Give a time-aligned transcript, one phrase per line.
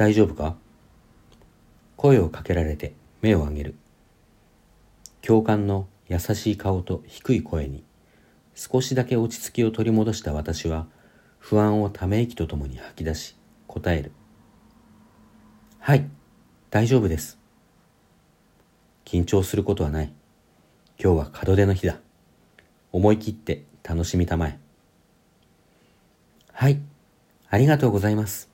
[0.00, 0.56] 大丈夫か？
[1.98, 3.74] 声をかけられて目を上げる。
[5.20, 7.84] 教官の優しい顔と低い声に
[8.54, 10.86] 少しだけ落ち着きを取り戻した私は
[11.38, 13.36] 不安をため息とともに吐き出し
[13.66, 14.12] 答える。
[15.80, 16.08] はい、
[16.70, 17.38] 大丈夫です。
[19.04, 20.12] 緊張することはない。
[20.98, 21.98] 今日は門出の日だ。
[22.90, 24.58] 思い切って楽しみたまえ。
[26.54, 26.80] はい、
[27.50, 28.49] ありがとうございます。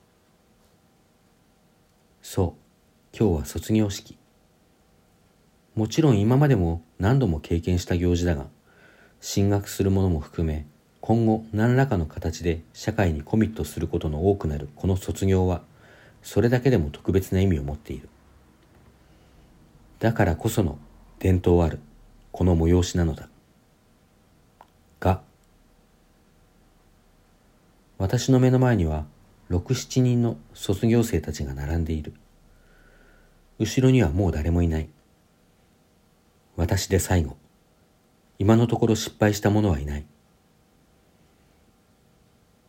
[2.29, 4.17] そう、今日は卒業式。
[5.75, 8.47] もちろん今までも何度も経験した行事だが、
[9.21, 10.67] 進学する者も含め、
[10.99, 15.61] 今後何らかの形で社会にコミットすることの多くなるこの卒業は、
[16.21, 18.09] それだけでも特別な意味を持っている。
[19.99, 20.79] だからこその
[21.19, 21.79] 伝統ある
[22.33, 23.29] この催しなのだ。
[24.99, 25.21] が、
[27.97, 29.05] 私の目の前には
[29.49, 32.13] 六七人の卒業生たちが並んでいる。
[33.59, 34.89] 後ろにはもう誰もいない。
[36.55, 37.37] 私で最後。
[38.39, 40.05] 今のところ失敗した者はいない。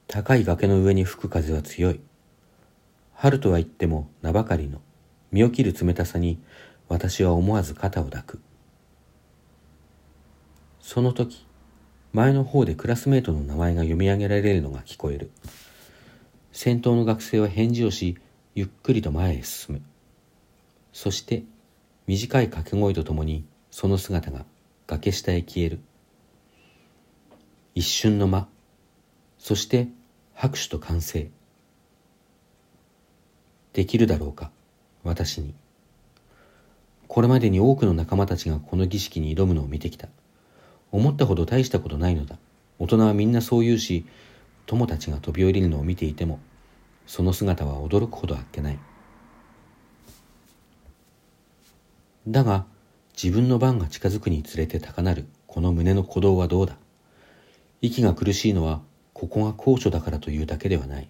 [0.06, 2.00] 高い崖の上に吹く風は強い。
[3.14, 4.80] 春とは言っても名ばかりの
[5.32, 6.40] 身を切る冷たさに
[6.88, 8.40] 私は思わず肩を抱く。
[10.80, 11.44] その時、
[12.14, 15.30] 前の方でクラスメートの名前が読み上げられるのが聞こえる。
[16.52, 18.16] 先頭の学生は返事をし、
[18.54, 19.82] ゆっくりと前へ進む。
[20.92, 21.44] そして、
[22.06, 24.44] 短い掛け声とともに、その姿が
[24.86, 25.80] 崖下へ消える。
[27.74, 28.48] 一瞬の間、
[29.38, 29.88] そして
[30.34, 31.30] 拍手と歓声。
[33.72, 34.50] できるだろうか、
[35.04, 35.54] 私に。
[37.06, 40.08] これまでに多くの仲間たちがこの儀式に挑むのを見てきた。
[40.90, 42.38] 思ったほど大したことないのだ。
[42.78, 44.04] 大人はみんなそう言うし、
[44.68, 46.40] 友達が飛び降りるのを見ていても、
[47.06, 48.78] その姿は驚くほどあっけない。
[52.28, 52.66] だが、
[53.20, 56.76] 自分の番が近づくにつれて高鳴るこの胸の鼓動はどうだ
[57.80, 58.80] 息が苦しいのは
[59.12, 61.08] ここが高所だからというだけではない。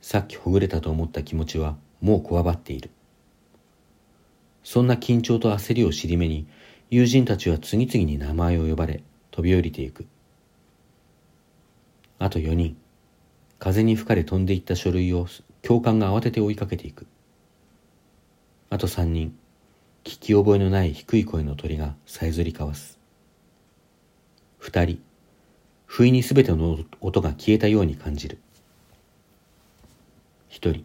[0.00, 2.90] さっきほぐれたと思った気持ちはもうこわばっている。
[4.64, 6.48] そんな緊張と焦りを尻目に
[6.88, 10.06] 友人たちは次々に名前を呼ばれ飛び降りていく。
[12.18, 12.76] あと4人。
[13.58, 15.26] 風に吹かれ飛んでいった書類を
[15.62, 17.06] 教官が慌てて追いかけていく。
[18.70, 19.36] あと3人。
[20.04, 22.98] 聞き覚えのない低い声の鳥がさえずり交わす。
[24.58, 25.02] 二人。
[25.86, 28.38] 不意にすべての音が消えたように感じる。
[30.48, 30.84] 一人。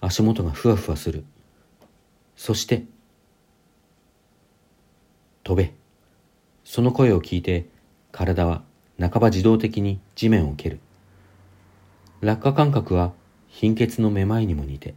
[0.00, 1.24] 足元がふわふわする。
[2.36, 2.84] そして、
[5.42, 5.72] 飛べ。
[6.64, 7.66] その声を聞いて、
[8.12, 8.62] 体は
[8.98, 10.80] 半ば自動的に地面を蹴る。
[12.20, 13.12] 落下感覚は
[13.46, 14.94] 貧血のめまいにも似て、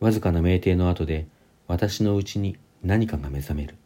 [0.00, 1.26] わずかな酩酊の後で
[1.66, 3.76] 私のうちに何かが目覚める。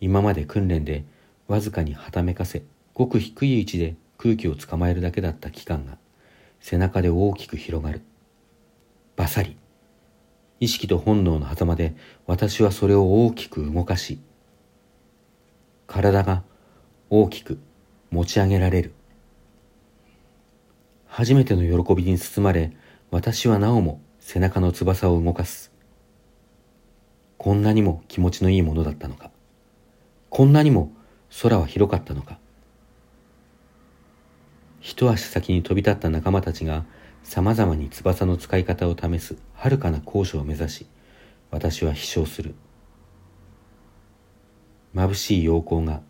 [0.00, 1.04] 今まで訓練で
[1.48, 2.62] わずかにはためかせ、
[2.94, 5.98] ごく低い位置で空気を捕まえるだけだった期間が
[6.60, 8.02] 背中で大きく広がる。
[9.16, 9.56] バサリ。
[10.60, 11.94] 意識と本能の狭間で
[12.26, 14.20] 私はそれを大きく動かし、
[15.86, 16.42] 体が
[17.08, 17.60] 大きく
[18.10, 18.92] 持ち上げられる。
[21.06, 22.72] 初めての喜びに包まれ、
[23.12, 25.72] 私はなおも背中の翼を動かす。
[27.38, 29.30] こんなにも気持ちのいいものだったのか。
[30.30, 30.90] こんなにも
[31.42, 32.40] 空は広かったのか。
[34.80, 36.84] 一足先に飛び立った仲間たちが
[37.22, 40.86] 様々に翼の使い方を試す遥かな高所を目指し、
[41.52, 42.56] 私は飛翔する。
[44.94, 46.02] 眩しい陽光が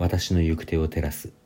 [0.00, 1.39] 私の行く手を照らす。